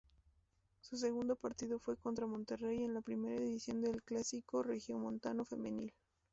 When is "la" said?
2.95-3.01